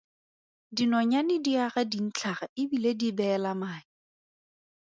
Dinonyane 0.77 1.35
di 1.45 1.53
aga 1.65 1.83
dintlhaga 1.91 2.47
e 2.61 2.63
bile 2.69 2.91
di 2.99 3.09
beela 3.17 3.51
mae. 3.61 3.81